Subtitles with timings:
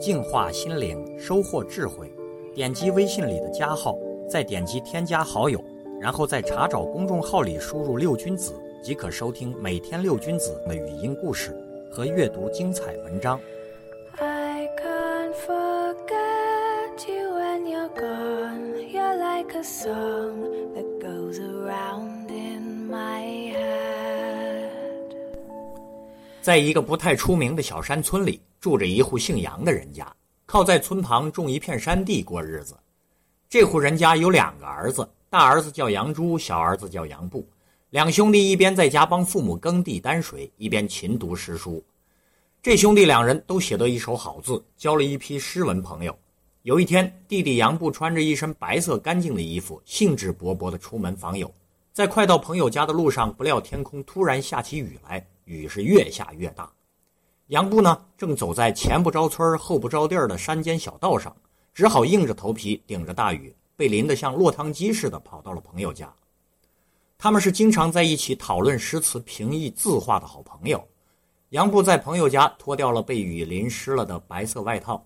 [0.00, 2.10] 净化心灵，收获智慧。
[2.54, 3.96] 点击微信里的加号，
[4.28, 5.62] 再点击添加好友，
[6.00, 11.54] 然后在查找公众号里输入“六君子”，即可收听每天六君子的语音故事
[11.92, 13.38] 和阅读精彩文章。
[14.16, 18.74] I can't forget you when you're gone.
[18.90, 24.70] You're like a song that goes around in my head.
[26.40, 30.06] 在一个不太出名的小山村里，住着一户姓杨的人家，
[30.44, 32.76] 靠在村旁种一片山地过日子。
[33.48, 37.48] 这户人家有两个儿子，大儿子叫杨朱，小儿子叫杨布。
[37.88, 41.82] 两兄弟一边在家帮父母耕地担水，一边勤读诗书。
[42.62, 46.16] 这兄弟两人都写得一手好字，交了一批诗文朋友。
[46.62, 51.50] 有一天，弟弟杨布穿着一身白色干净的衣服，兴致勃勃地出门访友。
[51.92, 56.70] 在快到朋友家的路上，不料天空突然下起雨来，雨是越下越大。
[57.50, 61.34] 杨布呢，正走在前不着村后不着地儿的山间小道上，
[61.74, 66.14] 只好硬着头皮顶着大雨，被淋得像落汤鸡似的，跑到了朋友家。
[67.18, 70.80] 他们是经常在一起讨论诗词、评议字画的好朋友。
[71.48, 75.04] 杨布在朋友家脱掉了被雨淋湿了的白色外套，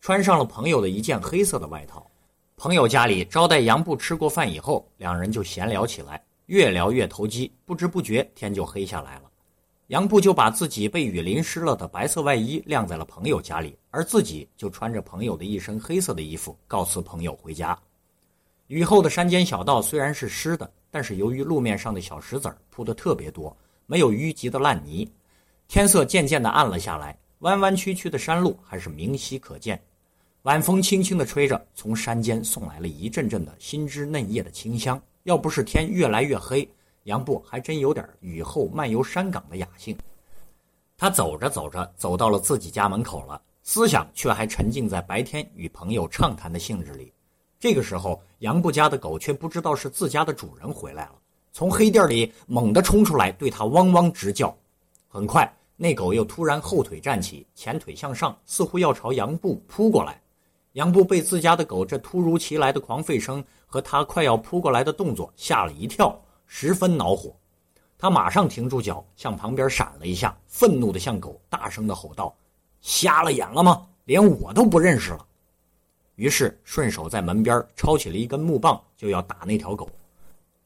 [0.00, 2.04] 穿上了朋友的一件黑色的外套。
[2.56, 9.30] 朋友家里招待杨布吃过饭以后，两人就闲聊起来，越聊越投机，不知不觉天就黑下来了。
[9.88, 17.78] 杨布就把自己被雨淋湿了的白色外衣晾在了朋友家里，而自己就穿着朋友的一身黑色的衣服，告辞朋友回家。
[18.68, 25.06] 雨后的山间小道虽然是湿的，但是由于路面上的小石子铺的特别多，没有淤积的烂泥。
[25.68, 29.78] 天色渐渐的暗了下来，弯弯曲曲的山路还是明晰可见。
[30.44, 35.00] 晚风轻轻地吹着，从山间送来了一阵阵的新枝嫩叶的清香。
[35.24, 36.66] 要不是天越来越黑，
[37.04, 39.96] 杨布还真有点雨后漫游山岗的雅兴。
[40.96, 47.12] 他走着走着，走到了自己家门口了，思想却还沉浸在白天与朋友畅谈的兴致里。
[47.58, 51.14] 这个时候，杨布家的狗却不知道是自家的主人回来了，
[51.52, 54.54] 从黑店里猛地冲出来，对他汪汪直叫。
[55.08, 60.20] 很快，那狗又突然后腿站起，前腿向上，似乎要朝杨布扑过来。
[60.72, 67.34] 杨布被自家的狗这突如其来的狂吠声和他快要扑过来的动作吓了一跳，十分恼火。
[67.96, 72.34] 他马上停住脚，向旁边闪了一下，愤怒地向狗大声地吼道
[72.82, 73.86] ：“瞎了眼了吗？
[74.04, 75.26] 连我都不认识了！”
[76.16, 79.88] 于是顺手在门边抄起了一根木棒，就要打那条狗。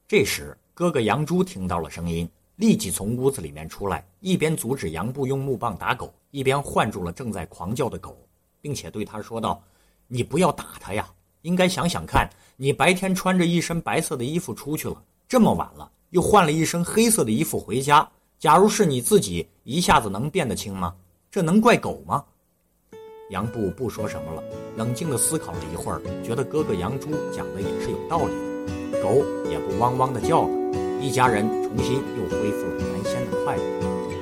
[0.08, 8.18] 这时，哥哥杨朱听到了声音，立即从屋子里面出来，一边阻止杨布用木棒打狗，一边唤住了正在狂叫的狗，
[8.60, 9.62] 并且对他说道。
[10.10, 11.06] 你不要打他呀！
[11.42, 18.08] 应该想想看，你白天穿着一身白色的衣服出去了，这么晚了又换了一身黑色的衣服回家。
[18.38, 20.94] 假如是你自己，一下子能辨得清吗？
[21.30, 22.24] 这能怪狗吗？
[23.28, 24.42] 杨布不说什么了，
[24.76, 28.32] 冷静地思考了一会儿，觉得哥哥杨朱讲的也是有道理
[28.90, 34.17] 的，狗也不汪汪地叫了，一家人重新又恢复了原先的快乐。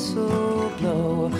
[0.00, 1.30] whistle blow